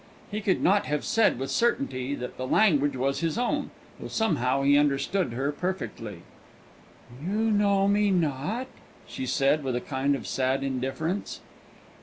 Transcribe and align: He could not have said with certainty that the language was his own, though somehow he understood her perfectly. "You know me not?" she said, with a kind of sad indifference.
He 0.31 0.41
could 0.41 0.63
not 0.63 0.87
have 0.87 1.05
said 1.05 1.37
with 1.37 1.51
certainty 1.51 2.15
that 2.15 2.35
the 2.35 2.47
language 2.47 2.95
was 2.95 3.19
his 3.19 3.37
own, 3.37 3.69
though 3.99 4.07
somehow 4.07 4.63
he 4.63 4.75
understood 4.75 5.33
her 5.33 5.51
perfectly. 5.51 6.23
"You 7.23 7.35
know 7.51 7.87
me 7.87 8.09
not?" 8.09 8.65
she 9.05 9.27
said, 9.27 9.63
with 9.63 9.75
a 9.75 9.79
kind 9.79 10.15
of 10.15 10.25
sad 10.25 10.63
indifference. 10.63 11.41